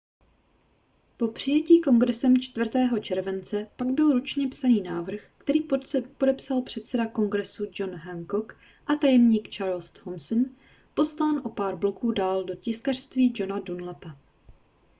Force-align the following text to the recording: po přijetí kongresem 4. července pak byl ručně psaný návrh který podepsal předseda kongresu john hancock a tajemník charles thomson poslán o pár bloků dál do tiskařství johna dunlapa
po 1.17 1.27
přijetí 1.27 1.81
kongresem 1.81 2.37
4. 2.37 2.71
července 3.01 3.67
pak 3.75 3.89
byl 3.91 4.11
ručně 4.11 4.47
psaný 4.47 4.81
návrh 4.81 5.21
který 5.37 5.61
podepsal 6.17 6.61
předseda 6.61 7.05
kongresu 7.07 7.65
john 7.73 7.95
hancock 7.95 8.53
a 8.87 8.95
tajemník 8.95 9.49
charles 9.53 9.91
thomson 9.91 10.45
poslán 10.93 11.41
o 11.45 11.49
pár 11.49 11.75
bloků 11.75 12.11
dál 12.11 12.43
do 12.43 12.55
tiskařství 12.55 13.33
johna 13.37 13.59
dunlapa 13.59 14.17